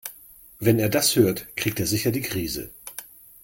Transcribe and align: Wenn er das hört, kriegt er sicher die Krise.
Wenn 0.59 0.79
er 0.79 0.89
das 0.89 1.15
hört, 1.15 1.55
kriegt 1.55 1.79
er 1.79 1.85
sicher 1.85 2.09
die 2.09 2.23
Krise. 2.23 2.71